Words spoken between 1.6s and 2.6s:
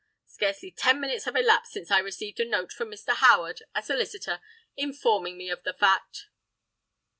since I received a